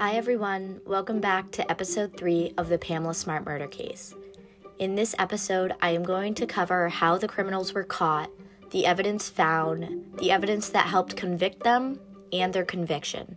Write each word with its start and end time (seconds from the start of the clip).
Hi, 0.00 0.14
everyone. 0.14 0.80
Welcome 0.86 1.20
back 1.20 1.50
to 1.50 1.70
episode 1.70 2.16
three 2.16 2.54
of 2.56 2.70
the 2.70 2.78
Pamela 2.78 3.12
Smart 3.12 3.44
murder 3.44 3.66
case. 3.66 4.14
In 4.78 4.94
this 4.94 5.14
episode, 5.18 5.74
I 5.82 5.90
am 5.90 6.04
going 6.04 6.32
to 6.36 6.46
cover 6.46 6.88
how 6.88 7.18
the 7.18 7.28
criminals 7.28 7.74
were 7.74 7.84
caught, 7.84 8.30
the 8.70 8.86
evidence 8.86 9.28
found, 9.28 10.06
the 10.16 10.30
evidence 10.30 10.70
that 10.70 10.86
helped 10.86 11.16
convict 11.16 11.64
them, 11.64 12.00
and 12.32 12.50
their 12.50 12.64
conviction. 12.64 13.36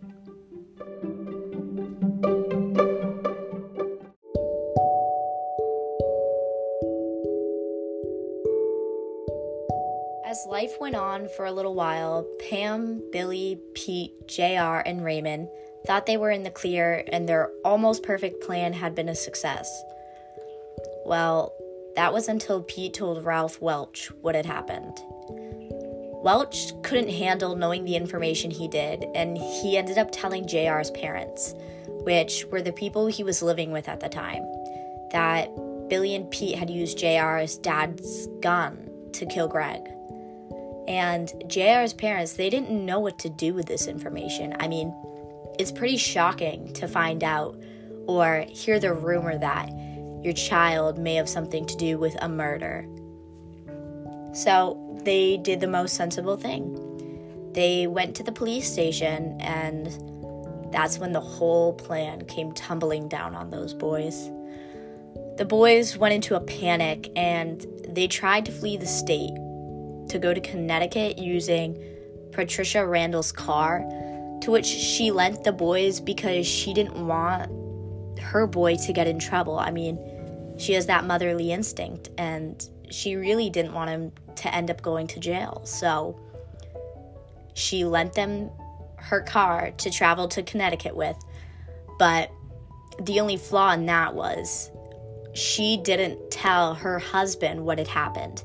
As 10.24 10.46
life 10.48 10.80
went 10.80 10.96
on 10.96 11.28
for 11.36 11.44
a 11.44 11.52
little 11.52 11.74
while, 11.74 12.26
Pam, 12.48 13.02
Billy, 13.12 13.60
Pete, 13.74 14.14
JR, 14.28 14.80
and 14.86 15.04
Raymond 15.04 15.50
thought 15.86 16.06
they 16.06 16.16
were 16.16 16.30
in 16.30 16.42
the 16.42 16.50
clear 16.50 17.04
and 17.12 17.28
their 17.28 17.50
almost 17.64 18.02
perfect 18.02 18.42
plan 18.42 18.72
had 18.72 18.94
been 18.94 19.08
a 19.08 19.14
success. 19.14 19.82
Well, 21.04 21.52
that 21.96 22.12
was 22.12 22.28
until 22.28 22.62
Pete 22.62 22.94
told 22.94 23.24
Ralph 23.24 23.60
Welch 23.60 24.10
what 24.20 24.34
had 24.34 24.46
happened. 24.46 25.00
Welch 26.24 26.72
couldn't 26.82 27.10
handle 27.10 27.54
knowing 27.54 27.84
the 27.84 27.96
information 27.96 28.50
he 28.50 28.66
did, 28.66 29.04
and 29.14 29.36
he 29.36 29.76
ended 29.76 29.98
up 29.98 30.08
telling 30.10 30.46
JR's 30.46 30.90
parents, 30.92 31.54
which 31.86 32.46
were 32.46 32.62
the 32.62 32.72
people 32.72 33.06
he 33.06 33.22
was 33.22 33.42
living 33.42 33.70
with 33.70 33.88
at 33.88 34.00
the 34.00 34.08
time, 34.08 34.42
that 35.12 35.54
Billy 35.88 36.14
and 36.14 36.30
Pete 36.30 36.56
had 36.56 36.70
used 36.70 36.98
JR's 36.98 37.58
dad's 37.58 38.26
gun 38.40 38.88
to 39.12 39.26
kill 39.26 39.48
Greg. 39.48 39.82
And 40.88 41.28
JR's 41.46 41.92
parents, 41.92 42.32
they 42.32 42.48
didn't 42.48 42.84
know 42.84 43.00
what 43.00 43.18
to 43.20 43.28
do 43.28 43.52
with 43.52 43.66
this 43.66 43.86
information. 43.86 44.56
I 44.58 44.66
mean, 44.66 44.94
it's 45.58 45.72
pretty 45.72 45.96
shocking 45.96 46.72
to 46.74 46.88
find 46.88 47.22
out 47.22 47.60
or 48.06 48.44
hear 48.48 48.78
the 48.78 48.92
rumor 48.92 49.38
that 49.38 49.70
your 50.22 50.32
child 50.32 50.98
may 50.98 51.14
have 51.14 51.28
something 51.28 51.66
to 51.66 51.76
do 51.76 51.98
with 51.98 52.16
a 52.20 52.28
murder. 52.28 52.86
So 54.34 54.98
they 55.04 55.36
did 55.36 55.60
the 55.60 55.66
most 55.66 55.94
sensible 55.94 56.36
thing. 56.36 56.80
They 57.52 57.86
went 57.86 58.16
to 58.16 58.22
the 58.22 58.32
police 58.32 58.70
station, 58.70 59.40
and 59.40 59.86
that's 60.72 60.98
when 60.98 61.12
the 61.12 61.20
whole 61.20 61.74
plan 61.74 62.24
came 62.24 62.52
tumbling 62.52 63.08
down 63.08 63.34
on 63.34 63.50
those 63.50 63.74
boys. 63.74 64.30
The 65.36 65.44
boys 65.44 65.96
went 65.96 66.14
into 66.14 66.36
a 66.36 66.40
panic 66.40 67.10
and 67.16 67.66
they 67.88 68.06
tried 68.06 68.46
to 68.46 68.52
flee 68.52 68.76
the 68.76 68.86
state 68.86 69.34
to 70.08 70.18
go 70.20 70.32
to 70.32 70.40
Connecticut 70.40 71.18
using 71.18 71.80
Patricia 72.32 72.86
Randall's 72.86 73.32
car 73.32 73.84
to 74.44 74.50
which 74.50 74.66
she 74.66 75.10
lent 75.10 75.42
the 75.42 75.52
boys 75.52 76.00
because 76.00 76.46
she 76.46 76.74
didn't 76.74 77.06
want 77.06 77.50
her 78.20 78.46
boy 78.46 78.76
to 78.76 78.92
get 78.92 79.06
in 79.06 79.18
trouble. 79.18 79.58
I 79.58 79.70
mean, 79.70 79.98
she 80.58 80.74
has 80.74 80.86
that 80.86 81.04
motherly 81.04 81.50
instinct, 81.50 82.10
and 82.18 82.68
she 82.90 83.16
really 83.16 83.48
didn't 83.48 83.72
want 83.72 83.88
him 83.88 84.12
to 84.36 84.54
end 84.54 84.70
up 84.70 84.82
going 84.82 85.06
to 85.08 85.20
jail. 85.20 85.62
So 85.64 86.20
she 87.54 87.84
lent 87.86 88.12
them 88.12 88.50
her 88.96 89.22
car 89.22 89.70
to 89.78 89.90
travel 89.90 90.28
to 90.28 90.42
Connecticut 90.42 90.94
with. 90.94 91.16
But 91.98 92.30
the 93.00 93.20
only 93.20 93.38
flaw 93.38 93.72
in 93.72 93.86
that 93.86 94.14
was 94.14 94.70
she 95.32 95.78
didn't 95.78 96.30
tell 96.30 96.74
her 96.74 96.98
husband 96.98 97.64
what 97.64 97.78
had 97.78 97.88
happened. 97.88 98.42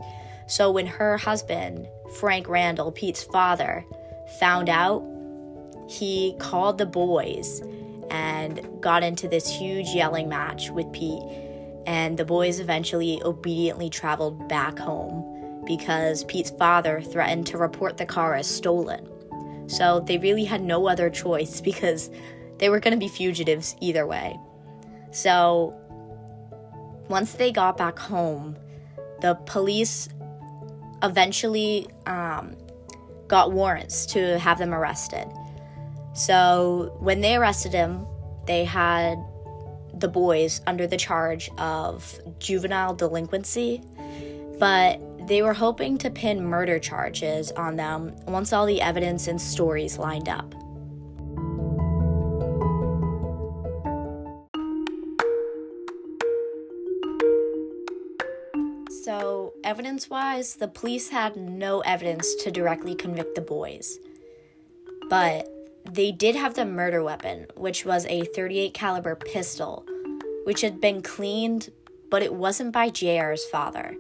So 0.48 0.72
when 0.72 0.88
her 0.88 1.18
husband, 1.18 1.88
Frank 2.20 2.48
Randall, 2.48 2.94
Pete's 2.94 3.24
father, 3.24 3.86
found 4.40 4.70
out, 4.70 5.04
he 5.90 6.36
called 6.38 6.78
the 6.78 6.86
boys 6.86 7.62
and 8.12 8.62
got 8.80 9.02
into 9.02 9.28
this 9.28 9.50
huge 9.50 9.88
yelling 9.90 10.30
match 10.30 10.70
with 10.70 10.92
Pete. 10.94 11.24
And 11.88 12.16
the 12.16 12.26
boys 12.26 12.60
eventually 12.60 13.20
obediently 13.24 13.90
traveled 13.90 14.48
back 14.48 14.78
home 14.78 15.64
because 15.66 16.24
Pete's 16.26 16.52
father 16.52 17.02
threatened 17.02 17.48
to 17.48 17.58
report 17.58 17.98
the 17.98 18.06
car 18.06 18.36
as 18.36 18.48
stolen. 18.48 19.10
So 19.68 20.02
they 20.02 20.20
really 20.20 20.46
had 20.46 20.62
no 20.62 20.88
other 20.88 21.10
choice 21.10 21.60
because 21.70 22.12
they 22.60 22.70
were 22.70 22.80
going 22.80 22.94
to 22.94 23.00
be 23.00 23.08
fugitives 23.08 23.76
either 23.82 24.06
way. 24.06 24.40
So 25.12 25.74
once 27.08 27.34
they 27.34 27.52
got 27.52 27.78
back 27.78 27.98
home, 27.98 28.58
the 29.22 29.34
police 29.48 30.08
eventually 31.02 31.88
um, 32.06 32.56
got 33.28 33.52
warrants 33.52 34.06
to 34.08 34.38
have 34.38 34.60
them 34.60 34.72
arrested. 34.72 35.28
So 36.14 36.96
when 37.00 37.22
they 37.22 37.36
arrested 37.36 37.74
him, 37.74 38.06
they 38.46 38.66
had 38.66 39.18
the 39.94 40.08
boys 40.08 40.62
under 40.66 40.88
the 40.88 40.98
charge 40.98 41.50
of 41.58 42.20
juvenile 42.40 42.96
delinquency, 42.96 43.82
but 44.60 45.00
they 45.28 45.42
were 45.42 45.54
hoping 45.54 45.98
to 46.00 46.10
pin 46.10 46.44
murder 46.44 46.80
charges 46.80 47.52
on 47.52 47.76
them 47.76 48.16
once 48.26 48.52
all 48.52 48.66
the 48.66 48.82
evidence 48.82 49.28
and 49.28 49.40
stories 49.40 49.98
lined 49.98 50.28
up. 50.28 50.56
So, 59.04 59.54
evidence 59.64 60.10
wise, 60.10 60.56
the 60.56 60.68
police 60.68 61.10
had 61.10 61.36
no 61.36 61.80
evidence 61.82 62.36
to 62.44 62.52
directly 62.52 62.96
convict 62.96 63.36
the 63.36 63.42
boys. 63.42 64.00
But 65.10 65.48
they 65.92 66.12
did 66.12 66.36
have 66.36 66.54
the 66.54 66.66
murder 66.66 67.04
weapon, 67.04 67.48
which 67.56 67.86
was 67.86 68.06
a 68.06 68.24
38 68.26 68.74
caliber 68.74 69.16
pistol, 69.16 69.86
which 70.44 70.62
had 70.62 70.80
been 70.80 71.02
cleaned, 71.02 71.72
but 72.10 72.22
it 72.22 72.34
wasn't 72.34 72.72
by 72.72 72.90
JR's 72.90 73.46
father. 73.46 73.96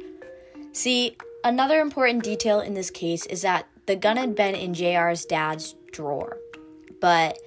See, 0.71 1.17
another 1.43 1.79
important 1.79 2.23
detail 2.23 2.59
in 2.59 2.73
this 2.73 2.91
case 2.91 3.25
is 3.25 3.41
that 3.41 3.67
the 3.85 3.95
gun 3.95 4.17
had 4.17 4.35
been 4.35 4.55
in 4.55 4.73
JR's 4.73 5.25
dad's 5.25 5.75
drawer, 5.91 6.37
but 7.01 7.37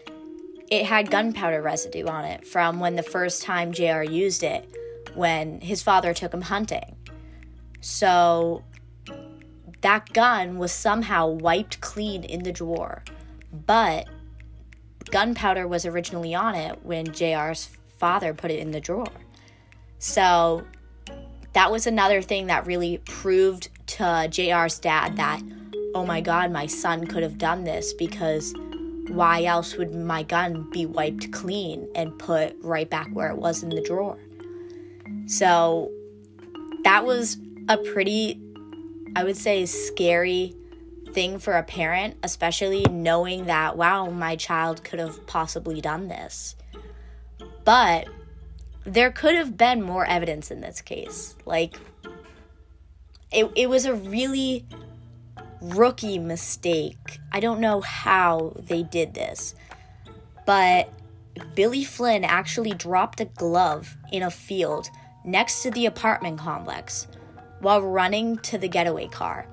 it 0.71 0.87
had 0.87 1.11
gunpowder 1.11 1.63
residue 1.63 2.07
on 2.07 2.25
it 2.25 2.47
from 2.47 2.81
when 2.81 2.97
the 2.97 3.03
first 3.03 3.43
time 3.43 3.73
JR 3.73 4.03
used 4.03 4.43
it 4.43 4.69
when 5.15 5.61
his 5.61 5.83
father 5.83 6.15
took 6.15 6.33
him 6.33 6.43
hunting. 6.43 6.97
So 7.81 8.65
that 9.83 10.13
gun 10.13 10.59
was 10.59 10.73
somehow 10.73 11.29
wiped 11.29 11.81
clean 11.81 12.25
in 12.25 12.43
the 12.43 12.53
drawer. 12.53 13.05
But 13.53 14.09
gunpowder 15.13 15.69
was 15.69 15.87
originally 15.87 16.35
on 16.35 16.57
it 16.57 16.85
when 16.85 17.07
JR's 17.07 17.71
father 17.99 18.35
put 18.35 18.51
it 18.51 18.59
in 18.59 18.73
the 18.73 18.81
drawer. 18.81 19.07
So 19.99 20.67
that 21.53 21.71
was 21.71 21.87
another 21.87 22.23
thing 22.23 22.47
that 22.47 22.67
really 22.67 22.99
proved 22.99 23.69
to 23.87 24.27
JR's 24.29 24.79
dad 24.81 25.17
that, 25.17 25.41
oh 25.95 26.05
my 26.05 26.21
God, 26.21 26.51
my 26.51 26.67
son 26.67 27.07
could 27.07 27.23
have 27.23 27.39
done 27.39 27.63
this 27.63 27.93
because 27.93 28.55
why 29.09 29.45
else 29.45 29.77
would 29.77 29.95
my 29.95 30.23
gun 30.23 30.69
be 30.71 30.87
wiped 30.87 31.31
clean 31.31 31.89
and 31.95 32.19
put 32.19 32.57
right 32.63 32.89
back 32.89 33.09
where 33.13 33.31
it 33.31 33.37
was 33.37 33.63
in 33.63 33.69
the 33.69 33.83
drawer? 33.83 34.19
So 35.27 35.93
that 36.85 37.05
was 37.05 37.37
a 37.69 37.77
pretty, 37.77 38.41
I 39.15 39.25
would 39.25 39.37
say, 39.37 39.67
scary 39.67 40.57
thing 41.13 41.39
for 41.39 41.55
a 41.55 41.63
parent, 41.63 42.17
especially 42.23 42.85
knowing 42.91 43.47
that, 43.47 43.77
wow, 43.77 44.11
my 44.11 44.37
child 44.37 44.85
could 44.85 44.99
have 44.99 45.27
possibly 45.27 45.81
done 45.81 46.09
this. 46.09 46.57
But 47.65 48.09
there 48.85 49.11
could 49.11 49.35
have 49.35 49.57
been 49.57 49.83
more 49.83 50.05
evidence 50.05 50.51
in 50.51 50.61
this 50.61 50.81
case. 50.81 51.37
Like, 51.45 51.77
it, 53.31 53.51
it 53.55 53.69
was 53.69 53.85
a 53.85 53.95
really 53.95 54.67
rookie 55.61 56.19
mistake. 56.19 57.21
I 57.31 57.41
don't 57.41 57.61
know 57.61 57.81
how 57.81 58.55
they 58.57 58.83
did 58.83 59.15
this, 59.15 59.55
but 60.45 60.93
Billy 61.55 61.85
Flynn 61.85 62.25
actually 62.25 62.73
dropped 62.73 63.21
a 63.21 63.25
glove 63.27 63.97
in 64.11 64.23
a 64.23 64.31
field 64.31 64.91
next 65.25 65.63
to 65.63 65.71
the 65.71 65.87
apartment 65.87 66.39
complex 66.39 67.07
while 67.61 67.81
running 67.81 68.39
to 68.39 68.59
the 68.59 68.69
getaway 68.69 69.07
car. 69.07 69.47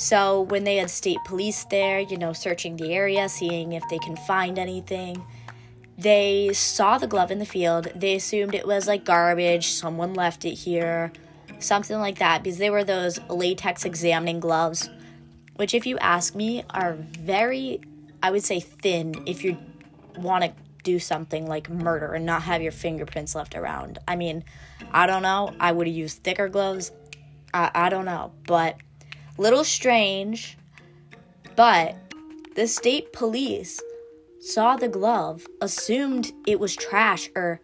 So 0.00 0.40
when 0.40 0.64
they 0.64 0.76
had 0.76 0.88
state 0.88 1.18
police 1.26 1.64
there, 1.64 2.00
you 2.00 2.16
know, 2.16 2.32
searching 2.32 2.76
the 2.76 2.94
area, 2.94 3.28
seeing 3.28 3.74
if 3.74 3.86
they 3.90 3.98
can 3.98 4.16
find 4.16 4.58
anything, 4.58 5.22
they 5.98 6.54
saw 6.54 6.96
the 6.96 7.06
glove 7.06 7.30
in 7.30 7.38
the 7.38 7.44
field. 7.44 7.92
They 7.94 8.14
assumed 8.14 8.54
it 8.54 8.66
was 8.66 8.88
like 8.88 9.04
garbage, 9.04 9.66
someone 9.66 10.14
left 10.14 10.46
it 10.46 10.54
here, 10.54 11.12
something 11.58 11.98
like 11.98 12.18
that, 12.18 12.42
because 12.42 12.56
they 12.56 12.70
were 12.70 12.82
those 12.82 13.20
latex 13.28 13.84
examining 13.84 14.40
gloves, 14.40 14.88
which, 15.56 15.74
if 15.74 15.84
you 15.84 15.98
ask 15.98 16.34
me, 16.34 16.64
are 16.70 16.94
very, 16.94 17.82
I 18.22 18.30
would 18.30 18.42
say, 18.42 18.58
thin 18.58 19.14
if 19.26 19.44
you 19.44 19.58
want 20.16 20.44
to 20.44 20.52
do 20.82 20.98
something 20.98 21.46
like 21.46 21.68
murder 21.68 22.14
and 22.14 22.24
not 22.24 22.44
have 22.44 22.62
your 22.62 22.72
fingerprints 22.72 23.34
left 23.34 23.54
around. 23.54 23.98
I 24.08 24.16
mean, 24.16 24.44
I 24.92 25.06
don't 25.06 25.20
know. 25.20 25.52
I 25.60 25.72
would 25.72 25.86
have 25.86 25.94
used 25.94 26.22
thicker 26.22 26.48
gloves. 26.48 26.90
I, 27.52 27.70
I 27.74 27.88
don't 27.90 28.06
know. 28.06 28.32
But 28.46 28.76
little 29.40 29.64
strange, 29.64 30.58
but 31.56 31.96
the 32.56 32.66
state 32.66 33.10
police 33.10 33.80
saw 34.38 34.76
the 34.76 34.86
glove, 34.86 35.46
assumed 35.62 36.30
it 36.46 36.60
was 36.60 36.76
trash 36.76 37.30
or 37.34 37.58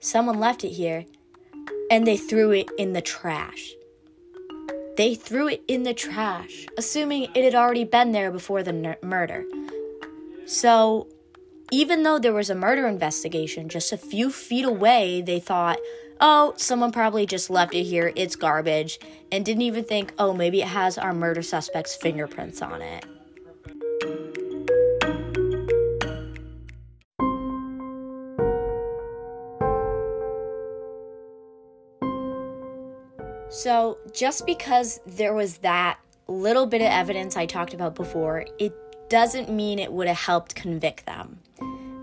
someone 0.00 0.40
left 0.40 0.64
it 0.64 0.70
here, 0.70 1.04
and 1.88 2.04
they 2.04 2.16
threw 2.16 2.50
it 2.50 2.68
in 2.78 2.94
the 2.94 3.00
trash. 3.00 3.70
They 4.96 5.14
threw 5.14 5.46
it 5.46 5.62
in 5.68 5.84
the 5.84 5.94
trash, 5.94 6.66
assuming 6.76 7.28
it 7.36 7.44
had 7.44 7.54
already 7.54 7.84
been 7.84 8.10
there 8.10 8.32
before 8.32 8.64
the 8.64 8.72
n- 8.72 8.96
murder. 9.00 9.44
So, 10.46 11.06
even 11.70 12.02
though 12.02 12.18
there 12.18 12.32
was 12.32 12.50
a 12.50 12.54
murder 12.54 12.86
investigation 12.86 13.68
just 13.68 13.92
a 13.92 13.96
few 13.96 14.30
feet 14.30 14.64
away, 14.64 15.22
they 15.22 15.38
thought, 15.38 15.78
oh, 16.20 16.52
someone 16.56 16.92
probably 16.92 17.26
just 17.26 17.48
left 17.48 17.74
it 17.74 17.84
here, 17.84 18.12
it's 18.16 18.36
garbage, 18.36 18.98
and 19.30 19.44
didn't 19.44 19.62
even 19.62 19.84
think, 19.84 20.12
oh, 20.18 20.32
maybe 20.32 20.60
it 20.60 20.68
has 20.68 20.98
our 20.98 21.14
murder 21.14 21.42
suspect's 21.42 21.94
fingerprints 21.94 22.60
on 22.60 22.82
it. 22.82 23.04
So, 33.52 33.98
just 34.12 34.46
because 34.46 35.00
there 35.06 35.34
was 35.34 35.58
that 35.58 35.98
little 36.28 36.66
bit 36.66 36.80
of 36.80 36.86
evidence 36.86 37.36
I 37.36 37.46
talked 37.46 37.74
about 37.74 37.94
before, 37.94 38.46
it 38.58 38.72
doesn't 39.10 39.50
mean 39.50 39.78
it 39.78 39.92
would 39.92 40.08
have 40.08 40.16
helped 40.16 40.54
convict 40.54 41.04
them. 41.04 41.40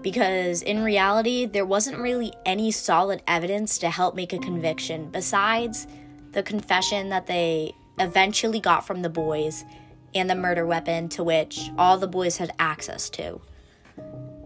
Because 0.03 0.61
in 0.61 0.83
reality, 0.83 1.45
there 1.45 1.65
wasn't 1.65 1.97
really 1.97 2.31
any 2.45 2.69
solid 2.69 3.23
evidence 3.27 3.79
to 3.79 3.89
help 3.89 4.13
make 4.13 4.33
a 4.33 4.37
conviction 4.37 5.09
besides 5.09 5.87
the 6.33 6.43
confession 6.43 7.09
that 7.09 7.25
they 7.25 7.73
eventually 7.97 8.59
got 8.59 8.85
from 8.85 9.01
the 9.01 9.09
boys 9.09 9.65
and 10.13 10.29
the 10.29 10.35
murder 10.35 10.65
weapon 10.65 11.09
to 11.09 11.23
which 11.23 11.71
all 11.77 11.97
the 11.97 12.07
boys 12.07 12.37
had 12.37 12.51
access 12.59 13.09
to. 13.09 13.41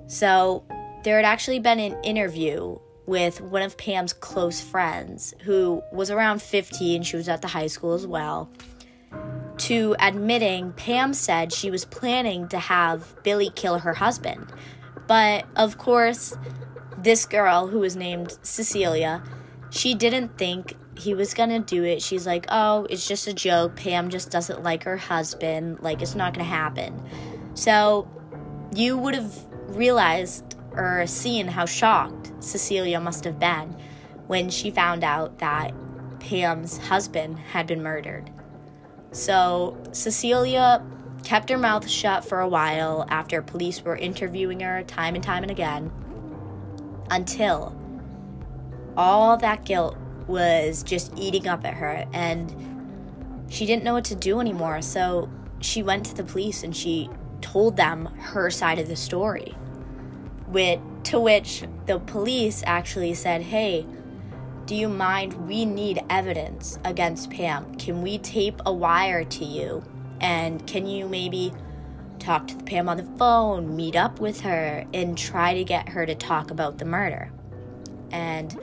So, 0.07 0.63
there 1.03 1.17
had 1.17 1.25
actually 1.25 1.59
been 1.59 1.79
an 1.79 2.01
interview 2.03 2.77
with 3.05 3.41
one 3.41 3.61
of 3.61 3.77
Pam's 3.77 4.13
close 4.13 4.61
friends 4.61 5.33
who 5.41 5.81
was 5.91 6.11
around 6.11 6.41
15, 6.41 7.03
she 7.03 7.17
was 7.17 7.27
at 7.27 7.41
the 7.41 7.47
high 7.47 7.67
school 7.67 7.93
as 7.93 8.05
well, 8.05 8.49
to 9.61 9.95
admitting 9.99 10.71
Pam 10.73 11.13
said 11.13 11.53
she 11.53 11.69
was 11.69 11.85
planning 11.85 12.47
to 12.47 12.57
have 12.57 13.15
Billy 13.23 13.51
kill 13.53 13.79
her 13.79 13.93
husband. 13.93 14.51
But 15.07 15.45
of 15.55 15.77
course, 15.77 16.35
this 16.97 17.25
girl 17.25 17.67
who 17.67 17.79
was 17.79 17.95
named 17.95 18.37
Cecilia, 18.41 19.23
she 19.69 19.93
didn't 19.93 20.37
think 20.37 20.75
he 20.97 21.13
was 21.13 21.33
gonna 21.33 21.59
do 21.59 21.83
it. 21.83 22.01
She's 22.01 22.25
like, 22.25 22.45
oh, 22.49 22.87
it's 22.89 23.07
just 23.07 23.27
a 23.27 23.33
joke. 23.33 23.75
Pam 23.75 24.09
just 24.09 24.31
doesn't 24.31 24.63
like 24.63 24.83
her 24.83 24.97
husband. 24.97 25.79
Like, 25.81 26.01
it's 26.01 26.15
not 26.15 26.33
gonna 26.33 26.43
happen. 26.43 27.01
So, 27.53 28.07
you 28.75 28.97
would 28.97 29.15
have 29.15 29.35
realized 29.75 30.55
or 30.73 31.05
seen 31.05 31.47
how 31.47 31.65
shocked 31.65 32.31
Cecilia 32.39 32.99
must 32.99 33.23
have 33.25 33.39
been 33.39 33.75
when 34.27 34.49
she 34.49 34.71
found 34.71 35.03
out 35.03 35.39
that 35.39 35.73
Pam's 36.19 36.77
husband 36.77 37.37
had 37.37 37.67
been 37.67 37.83
murdered. 37.83 38.31
So 39.11 39.77
Cecilia 39.91 40.85
kept 41.23 41.49
her 41.49 41.57
mouth 41.57 41.87
shut 41.87 42.25
for 42.25 42.39
a 42.39 42.47
while 42.47 43.05
after 43.09 43.41
police 43.41 43.81
were 43.83 43.95
interviewing 43.95 44.61
her 44.61 44.83
time 44.83 45.15
and 45.15 45.23
time 45.23 45.43
and 45.43 45.51
again 45.51 45.91
until 47.09 47.75
all 48.97 49.37
that 49.37 49.65
guilt 49.65 49.97
was 50.27 50.83
just 50.83 51.13
eating 51.17 51.47
up 51.47 51.65
at 51.65 51.75
her 51.75 52.05
and 52.13 53.47
she 53.49 53.65
didn't 53.65 53.83
know 53.83 53.93
what 53.93 54.05
to 54.05 54.15
do 54.15 54.39
anymore. 54.39 54.81
So 54.81 55.29
she 55.59 55.83
went 55.83 56.05
to 56.07 56.15
the 56.15 56.23
police 56.23 56.63
and 56.63 56.75
she 56.75 57.09
told 57.41 57.75
them 57.75 58.05
her 58.05 58.49
side 58.49 58.79
of 58.79 58.87
the 58.87 58.95
story 58.95 59.55
with, 60.47 60.79
to 61.03 61.19
which 61.19 61.63
the 61.85 61.99
police 61.99 62.63
actually 62.65 63.13
said, 63.13 63.41
Hey, 63.41 63.85
do 64.71 64.77
you 64.77 64.87
mind? 64.87 65.33
We 65.49 65.65
need 65.65 66.01
evidence 66.09 66.79
against 66.85 67.29
Pam. 67.29 67.75
Can 67.75 68.01
we 68.01 68.19
tape 68.19 68.61
a 68.65 68.71
wire 68.71 69.25
to 69.25 69.43
you? 69.43 69.83
And 70.21 70.65
can 70.65 70.87
you 70.87 71.09
maybe 71.09 71.51
talk 72.19 72.47
to 72.47 72.55
Pam 72.55 72.87
on 72.87 72.95
the 72.95 73.17
phone, 73.17 73.75
meet 73.75 73.97
up 73.97 74.21
with 74.21 74.39
her, 74.39 74.85
and 74.93 75.17
try 75.17 75.53
to 75.55 75.65
get 75.65 75.89
her 75.89 76.05
to 76.05 76.15
talk 76.15 76.51
about 76.51 76.77
the 76.77 76.85
murder? 76.85 77.33
And 78.11 78.57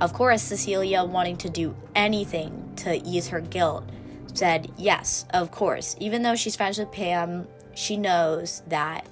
of 0.00 0.12
course, 0.12 0.42
Cecilia, 0.42 1.02
wanting 1.02 1.36
to 1.38 1.50
do 1.50 1.74
anything 1.96 2.72
to 2.76 3.04
ease 3.04 3.26
her 3.26 3.40
guilt, 3.40 3.90
said, 4.34 4.70
Yes, 4.76 5.24
of 5.30 5.50
course. 5.50 5.96
Even 5.98 6.22
though 6.22 6.36
she's 6.36 6.54
friends 6.54 6.78
with 6.78 6.92
Pam, 6.92 7.48
she 7.74 7.96
knows 7.96 8.62
that 8.68 9.08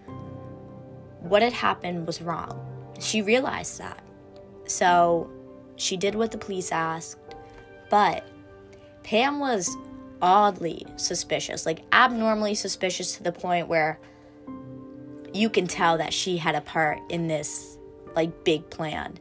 what 1.19 1.43
had 1.43 1.54
happened 1.54 2.06
was 2.06 2.22
wrong. 2.22 2.64
She 3.00 3.20
realized 3.20 3.78
that. 3.78 4.00
So 4.69 5.28
she 5.76 5.96
did 5.96 6.14
what 6.14 6.31
the 6.31 6.38
police 6.38 6.73
asked, 6.73 7.19
but 7.90 8.26
Pam 9.02 9.38
was 9.38 9.76
oddly 10.20 10.84
suspicious, 10.96 11.67
like 11.67 11.82
abnormally 11.93 12.55
suspicious 12.55 13.17
to 13.17 13.23
the 13.23 13.32
point 13.32 13.69
where 13.69 13.99
you 15.32 15.50
can 15.50 15.67
tell 15.67 15.99
that 15.99 16.12
she 16.12 16.37
had 16.37 16.55
a 16.55 16.61
part 16.61 16.99
in 17.11 17.28
this 17.28 17.78
like 18.14 18.44
big 18.44 18.69
plan. 18.70 19.19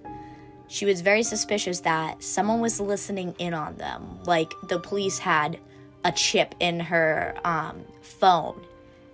She 0.68 0.86
was 0.86 1.02
very 1.02 1.22
suspicious 1.22 1.81
that 1.81 2.24
someone 2.24 2.62
was 2.62 2.80
listening 2.80 3.36
in 3.38 3.54
on 3.54 3.75
them, 3.75 4.19
like 4.25 4.51
the 4.68 4.80
police 4.80 5.19
had 5.19 5.60
a 6.04 6.12
chip 6.12 6.56
in 6.60 6.80
her 6.80 7.36
um, 7.44 7.84
phone 8.01 8.66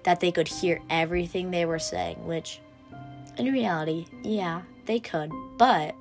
that 0.04 0.20
they 0.20 0.32
could 0.32 0.48
hear 0.48 0.82
everything 0.90 1.52
they 1.52 1.66
were 1.66 1.80
saying, 1.80 2.26
which 2.26 2.60
in 3.38 3.52
reality, 3.52 4.06
yeah, 4.24 4.62
they 4.86 5.00
could, 5.00 5.32
but 5.58 5.96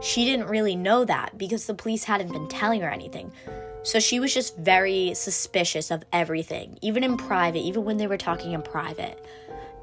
she 0.00 0.24
didn't 0.24 0.46
really 0.46 0.76
know 0.76 1.04
that 1.04 1.36
because 1.36 1.66
the 1.66 1.74
police 1.74 2.04
hadn't 2.04 2.32
been 2.32 2.48
telling 2.48 2.80
her 2.80 2.90
anything. 2.90 3.32
So 3.82 4.00
she 4.00 4.20
was 4.20 4.34
just 4.34 4.56
very 4.56 5.14
suspicious 5.14 5.90
of 5.90 6.04
everything, 6.12 6.78
even 6.82 7.04
in 7.04 7.16
private, 7.16 7.60
even 7.60 7.84
when 7.84 7.96
they 7.96 8.06
were 8.06 8.18
talking 8.18 8.52
in 8.52 8.62
private. 8.62 9.24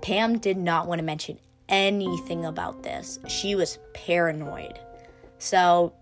Pam 0.02 0.38
did 0.38 0.58
not 0.58 0.88
want 0.88 1.00
to 1.00 1.04
mention 1.04 1.40
anything 1.70 2.46
about 2.46 2.84
this. 2.84 3.20
She 3.28 3.56
was 3.56 3.80
paranoid. 3.94 4.80
So 5.40 5.94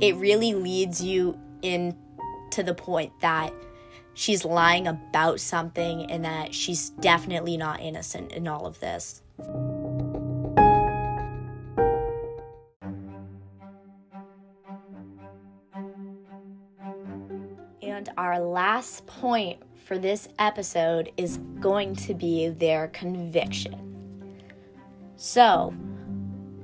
it 0.00 0.16
really 0.16 0.54
leads 0.54 1.02
you 1.02 1.38
in 1.62 1.96
to 2.50 2.62
the 2.62 2.74
point 2.74 3.12
that 3.20 3.52
she's 4.14 4.44
lying 4.44 4.88
about 4.88 5.38
something 5.38 6.10
and 6.10 6.24
that 6.24 6.54
she's 6.54 6.90
definitely 6.90 7.56
not 7.56 7.80
innocent 7.80 8.32
in 8.32 8.48
all 8.48 8.66
of 8.66 8.80
this. 8.80 9.22
Our 18.18 18.40
last 18.40 19.06
point 19.06 19.62
for 19.86 19.96
this 19.96 20.28
episode 20.40 21.12
is 21.16 21.38
going 21.60 21.94
to 21.94 22.14
be 22.14 22.48
their 22.48 22.88
conviction. 22.88 23.96
So, 25.16 25.72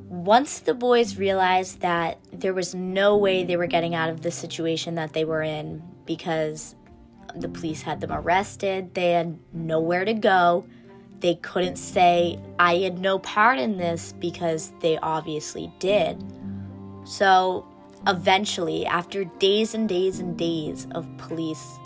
once 0.08 0.58
the 0.60 0.74
boys 0.74 1.16
realized 1.16 1.80
that 1.80 2.18
there 2.32 2.52
was 2.54 2.74
no 2.74 3.16
way 3.16 3.44
they 3.44 3.56
were 3.56 3.68
getting 3.68 3.94
out 3.94 4.10
of 4.10 4.22
the 4.22 4.32
situation 4.32 4.96
that 4.96 5.12
they 5.12 5.24
were 5.24 5.42
in 5.42 5.80
because 6.06 6.74
the 7.36 7.48
police 7.48 7.82
had 7.82 8.00
them 8.00 8.12
arrested. 8.12 8.92
They 8.94 9.12
had 9.12 9.38
nowhere 9.52 10.04
to 10.04 10.14
go. 10.14 10.66
They 11.20 11.36
couldn't 11.36 11.76
say, 11.76 12.38
I 12.58 12.78
had 12.78 12.98
no 12.98 13.20
part 13.20 13.58
in 13.58 13.78
this 13.78 14.12
because 14.18 14.72
they 14.80 14.98
obviously 14.98 15.72
did. 15.78 16.22
So 17.04 17.64
eventually, 18.06 18.86
after 18.86 19.24
days 19.24 19.74
and 19.74 19.88
days 19.88 20.18
and 20.18 20.36
days 20.36 20.86
of 20.92 21.06
police 21.16 21.78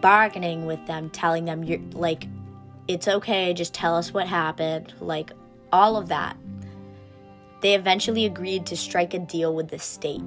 bargaining 0.00 0.66
with 0.66 0.84
them, 0.86 1.10
telling 1.10 1.44
them, 1.44 1.64
you're 1.64 1.80
like, 1.92 2.26
it's 2.88 3.08
okay, 3.08 3.54
just 3.54 3.72
tell 3.72 3.96
us 3.96 4.12
what 4.12 4.26
happened, 4.26 4.92
like 5.00 5.32
all 5.72 5.96
of 5.96 6.08
that, 6.08 6.36
they 7.60 7.74
eventually 7.74 8.26
agreed 8.26 8.66
to 8.66 8.76
strike 8.76 9.14
a 9.14 9.18
deal 9.20 9.54
with 9.54 9.68
the 9.68 9.78
state. 9.78 10.22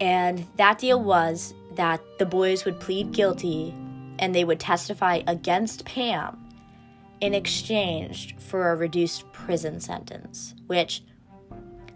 And 0.00 0.46
that 0.56 0.78
deal 0.78 1.02
was 1.02 1.52
that 1.72 2.00
the 2.18 2.26
boys 2.26 2.64
would 2.64 2.80
plead 2.80 3.12
guilty 3.12 3.74
and 4.18 4.34
they 4.34 4.44
would 4.44 4.60
testify 4.60 5.22
against 5.26 5.84
Pam 5.84 6.38
in 7.20 7.34
exchange 7.34 8.36
for 8.38 8.70
a 8.70 8.76
reduced 8.76 9.30
prison 9.32 9.80
sentence, 9.80 10.54
which 10.66 11.02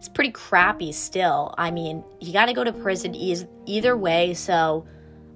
is 0.00 0.08
pretty 0.08 0.30
crappy 0.32 0.92
still. 0.92 1.54
I 1.58 1.70
mean, 1.70 2.04
you 2.20 2.32
got 2.32 2.46
to 2.46 2.52
go 2.52 2.64
to 2.64 2.72
prison 2.72 3.14
e- 3.14 3.46
either 3.66 3.96
way, 3.96 4.34
so 4.34 4.86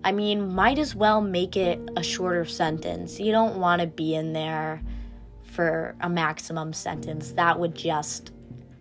I 0.04 0.12
mean, 0.12 0.54
might 0.54 0.78
as 0.78 0.94
well 0.94 1.20
make 1.20 1.56
it 1.56 1.78
a 1.96 2.02
shorter 2.02 2.44
sentence. 2.44 3.20
You 3.20 3.32
don't 3.32 3.58
want 3.60 3.82
to 3.82 3.86
be 3.86 4.14
in 4.14 4.32
there 4.32 4.82
for 5.42 5.94
a 6.00 6.08
maximum 6.08 6.72
sentence. 6.72 7.32
That 7.32 7.58
would 7.58 7.74
just 7.74 8.32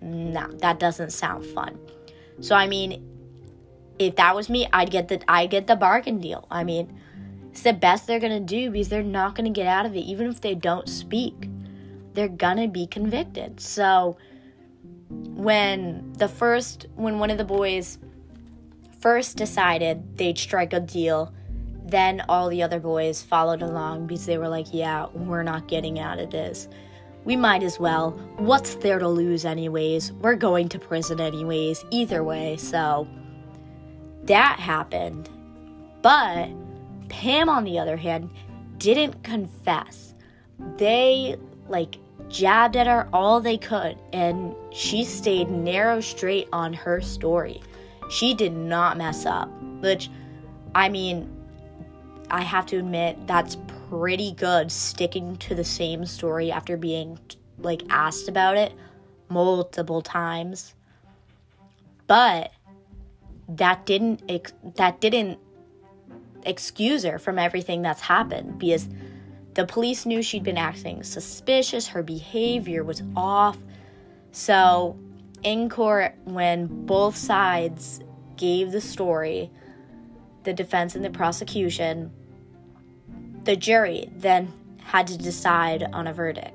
no, 0.01 0.47
that 0.59 0.79
doesn't 0.79 1.11
sound 1.11 1.45
fun. 1.45 1.77
So 2.39 2.55
I 2.55 2.67
mean, 2.67 3.05
if 3.99 4.15
that 4.15 4.35
was 4.35 4.49
me, 4.49 4.67
I'd 4.71 4.91
get 4.91 5.07
the 5.09 5.21
I 5.29 5.45
get 5.47 5.67
the 5.67 5.75
bargain 5.75 6.19
deal. 6.19 6.47
I 6.49 6.63
mean, 6.63 6.97
It's 7.51 7.63
the 7.63 7.73
best 7.73 8.07
they're 8.07 8.19
to 8.31 8.55
do 8.55 8.71
because 8.71 8.89
they're 8.89 9.03
not 9.03 9.35
to 9.51 9.59
get 9.59 9.67
out 9.67 9.85
of 9.85 9.95
it 9.95 9.99
even 10.01 10.27
if 10.27 10.39
they 10.41 10.55
don't 10.55 10.87
speak. 10.87 11.49
They're 12.13 12.29
to 12.57 12.67
be 12.67 12.87
convicted. 12.87 13.59
So 13.59 14.17
when 15.09 16.13
the 16.13 16.27
first 16.27 16.87
when 16.95 17.19
one 17.19 17.29
of 17.29 17.37
the 17.37 17.45
boys 17.45 17.97
first 18.99 19.37
decided 19.37 20.17
they'd 20.17 20.37
strike 20.37 20.73
a 20.73 20.79
deal, 20.79 21.33
then 21.85 22.23
all 22.29 22.49
the 22.49 22.61
other 22.61 22.79
boys 22.79 23.21
followed 23.21 23.61
along 23.61 24.07
because 24.07 24.25
they 24.25 24.37
were 24.37 24.49
like, 24.49 24.67
"Yeah, 24.73 25.07
we're 25.13 25.43
not 25.43 25.67
getting 25.67 25.99
out 25.99 26.19
of 26.19 26.29
this." 26.29 26.67
we 27.25 27.35
might 27.35 27.63
as 27.63 27.79
well. 27.79 28.11
What's 28.37 28.75
there 28.75 28.99
to 28.99 29.07
lose, 29.07 29.45
anyways? 29.45 30.13
We're 30.13 30.35
going 30.35 30.69
to 30.69 30.79
prison, 30.79 31.19
anyways, 31.19 31.85
either 31.91 32.23
way. 32.23 32.57
So 32.57 33.07
that 34.23 34.59
happened. 34.59 35.29
But 36.01 36.49
Pam, 37.09 37.49
on 37.49 37.65
the 37.65 37.77
other 37.77 37.97
hand, 37.97 38.29
didn't 38.77 39.23
confess. 39.23 40.13
They 40.77 41.35
like 41.67 41.97
jabbed 42.27 42.75
at 42.75 42.87
her 42.87 43.07
all 43.13 43.39
they 43.39 43.57
could, 43.57 43.97
and 44.13 44.55
she 44.71 45.03
stayed 45.03 45.49
narrow 45.49 46.01
straight 46.01 46.47
on 46.51 46.73
her 46.73 47.01
story. 47.01 47.61
She 48.09 48.33
did 48.33 48.53
not 48.53 48.97
mess 48.97 49.25
up, 49.25 49.49
which 49.81 50.09
I 50.75 50.89
mean, 50.89 51.29
I 52.29 52.41
have 52.41 52.65
to 52.67 52.77
admit, 52.77 53.25
that's 53.27 53.57
pretty 53.89 54.33
good 54.33 54.71
sticking 54.71 55.35
to 55.37 55.55
the 55.55 55.63
same 55.63 56.05
story 56.05 56.51
after 56.51 56.77
being 56.77 57.17
like 57.57 57.83
asked 57.89 58.27
about 58.27 58.57
it 58.57 58.73
multiple 59.29 60.01
times. 60.01 60.75
But 62.07 62.51
that 63.47 63.85
didn't 63.85 64.23
ex- 64.29 64.53
that 64.75 65.01
didn't 65.01 65.39
excuse 66.45 67.03
her 67.03 67.19
from 67.19 67.37
everything 67.39 67.81
that's 67.81 68.01
happened 68.01 68.59
because 68.59 68.87
the 69.53 69.65
police 69.65 70.05
knew 70.05 70.21
she'd 70.21 70.43
been 70.43 70.57
acting 70.57 71.03
suspicious, 71.03 71.87
her 71.87 72.03
behavior 72.03 72.83
was 72.83 73.01
off. 73.15 73.57
So, 74.31 74.97
in 75.43 75.69
court 75.69 76.15
when 76.25 76.67
both 76.85 77.15
sides 77.15 78.01
gave 78.37 78.71
the 78.71 78.81
story, 78.81 79.49
the 80.43 80.53
defense 80.53 80.95
and 80.95 81.03
the 81.03 81.09
prosecution, 81.09 82.11
the 83.43 83.55
jury 83.55 84.09
then 84.15 84.51
had 84.77 85.07
to 85.07 85.17
decide 85.17 85.83
on 85.93 86.07
a 86.07 86.13
verdict. 86.13 86.53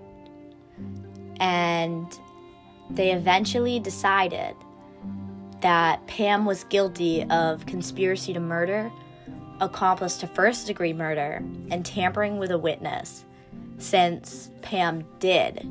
And 1.40 2.06
they 2.90 3.12
eventually 3.12 3.80
decided 3.80 4.54
that 5.60 6.06
Pam 6.06 6.44
was 6.44 6.64
guilty 6.64 7.24
of 7.30 7.64
conspiracy 7.66 8.32
to 8.34 8.40
murder, 8.40 8.92
accomplice 9.60 10.16
to 10.18 10.26
first 10.26 10.66
degree 10.66 10.92
murder, 10.92 11.42
and 11.70 11.84
tampering 11.84 12.38
with 12.38 12.50
a 12.50 12.58
witness, 12.58 13.24
since 13.78 14.50
Pam 14.62 15.04
did 15.18 15.66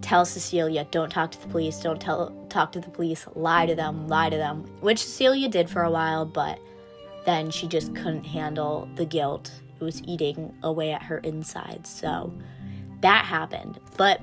tell 0.00 0.24
Cecilia, 0.24 0.86
don't 0.90 1.10
talk 1.10 1.30
to 1.30 1.40
the 1.40 1.46
police, 1.48 1.80
don't 1.80 2.00
tell 2.00 2.30
talk 2.48 2.72
to 2.72 2.80
the 2.80 2.90
police, 2.90 3.26
lie 3.34 3.66
to 3.66 3.74
them, 3.74 4.08
lie 4.08 4.28
to 4.28 4.36
them, 4.36 4.64
which 4.80 4.98
Cecilia 4.98 5.48
did 5.48 5.70
for 5.70 5.82
a 5.82 5.90
while, 5.90 6.26
but 6.26 6.58
then 7.24 7.50
she 7.50 7.68
just 7.68 7.94
couldn't 7.94 8.24
handle 8.24 8.88
the 8.96 9.04
guilt 9.04 9.52
It 9.82 9.84
was 9.84 10.02
eating 10.04 10.54
away 10.62 10.92
at 10.92 11.02
her 11.02 11.18
insides. 11.18 11.90
So 11.90 12.32
that 13.00 13.24
happened. 13.24 13.80
But 13.96 14.20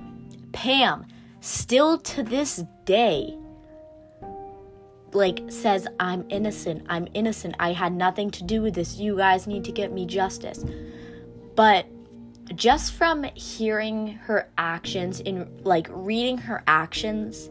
Pam, 0.54 1.06
still 1.42 1.98
to 1.98 2.24
this 2.24 2.64
day, 2.86 3.38
like 5.14 5.42
says, 5.50 5.88
I'm 6.00 6.26
innocent. 6.30 6.86
I'm 6.90 7.08
innocent. 7.14 7.56
I 7.60 7.74
had 7.74 7.94
nothing 7.94 8.32
to 8.32 8.44
do 8.44 8.62
with 8.62 8.76
this. 8.76 8.98
You 8.98 9.18
guys 9.18 9.48
need 9.48 9.64
to 9.66 9.72
get 9.72 9.92
me 9.92 10.06
justice. 10.06 10.64
But 11.56 11.86
just 12.56 12.94
from 12.94 13.24
hearing 13.36 14.08
her 14.24 14.50
actions, 14.58 15.20
in 15.20 15.62
like 15.64 15.88
reading 15.92 16.38
her 16.38 16.64
actions, 16.68 17.50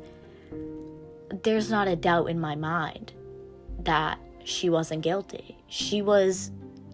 there's 1.42 1.70
not 1.70 1.88
a 1.88 1.96
doubt 1.96 2.26
in 2.26 2.40
my 2.40 2.54
mind 2.54 3.12
that 3.80 4.18
she 4.44 4.70
wasn't 4.70 5.02
guilty. 5.02 5.58
She 5.68 6.02
was 6.02 6.50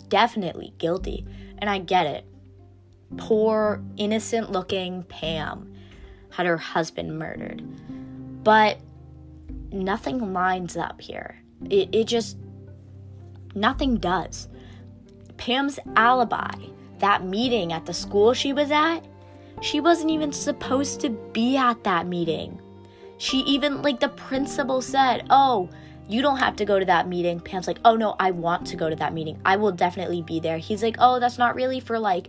definitely 0.08 0.74
guilty. 0.78 1.26
And 1.58 1.70
I 1.70 1.78
get 1.78 2.06
it. 2.06 2.26
Poor, 3.16 3.80
innocent 3.96 4.50
looking 4.50 5.04
Pam 5.04 5.72
had 6.30 6.46
her 6.46 6.56
husband 6.56 7.18
murdered. 7.18 7.62
But 8.42 8.78
nothing 9.74 10.32
lines 10.32 10.76
up 10.76 11.00
here. 11.00 11.36
It, 11.68 11.94
it 11.94 12.04
just, 12.06 12.38
nothing 13.54 13.96
does. 13.96 14.48
Pam's 15.36 15.78
alibi, 15.96 16.54
that 16.98 17.24
meeting 17.24 17.72
at 17.72 17.86
the 17.86 17.94
school 17.94 18.32
she 18.34 18.52
was 18.52 18.70
at, 18.70 19.00
she 19.60 19.80
wasn't 19.80 20.10
even 20.10 20.32
supposed 20.32 21.00
to 21.00 21.10
be 21.10 21.56
at 21.56 21.82
that 21.84 22.06
meeting. 22.06 22.60
She 23.18 23.38
even, 23.38 23.82
like, 23.82 24.00
the 24.00 24.08
principal 24.08 24.82
said, 24.82 25.26
Oh, 25.30 25.68
you 26.06 26.20
don't 26.20 26.38
have 26.38 26.56
to 26.56 26.64
go 26.64 26.78
to 26.78 26.84
that 26.84 27.08
meeting. 27.08 27.40
Pam's 27.40 27.66
like, 27.66 27.78
oh 27.84 27.96
no, 27.96 28.14
I 28.20 28.30
want 28.30 28.66
to 28.68 28.76
go 28.76 28.90
to 28.90 28.96
that 28.96 29.14
meeting. 29.14 29.40
I 29.44 29.56
will 29.56 29.72
definitely 29.72 30.22
be 30.22 30.38
there. 30.38 30.58
He's 30.58 30.82
like, 30.82 30.96
oh, 30.98 31.18
that's 31.18 31.38
not 31.38 31.54
really 31.54 31.80
for 31.80 31.98
like 31.98 32.28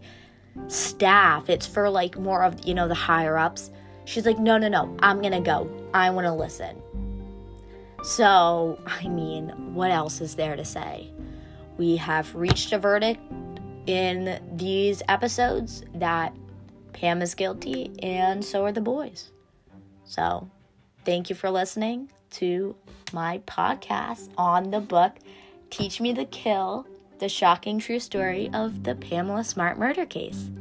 staff. 0.68 1.50
It's 1.50 1.68
for 1.68 1.90
like 1.90 2.18
more 2.18 2.44
of, 2.44 2.66
you 2.66 2.74
know, 2.74 2.88
the 2.88 2.96
higher 2.96 3.38
ups. 3.38 3.72
She's 4.06 4.26
like, 4.26 4.40
no, 4.40 4.58
no, 4.58 4.70
no, 4.70 4.96
I'm 5.00 5.22
gonna 5.22 5.42
go. 5.42 5.70
I 5.94 6.10
wanna 6.10 6.36
listen. 6.36 6.82
So, 8.06 8.78
I 8.86 9.08
mean, 9.08 9.50
what 9.74 9.90
else 9.90 10.22
is 10.22 10.36
there 10.36 10.56
to 10.56 10.64
say? 10.64 11.10
We 11.78 11.98
have 11.98 12.34
reached 12.36 12.72
a 12.72 12.78
verdict 12.78 13.20
in 13.88 14.40
these 14.56 15.02
episodes 15.10 15.84
that 15.96 16.32
Pam 16.94 17.24
is 17.24 17.34
guilty, 17.34 17.92
and 18.04 18.46
so 18.46 18.64
are 18.64 18.72
the 18.72 18.80
boys. 18.80 19.32
So, 20.04 20.48
thank 21.04 21.32
you 21.32 21.36
for 21.36 21.50
listening 21.50 22.12
to 22.34 22.76
my 23.12 23.40
podcast 23.48 24.30
on 24.38 24.70
the 24.70 24.82
book 24.82 25.14
Teach 25.72 26.00
Me 26.00 26.14
to 26.14 26.26
Kill 26.26 26.86
The 27.18 27.28
Shocking 27.28 27.80
True 27.80 28.00
Story 28.00 28.52
of 28.54 28.84
the 28.84 28.94
Pamela 28.94 29.44
Smart 29.44 29.80
Murder 29.80 30.06
Case. 30.06 30.52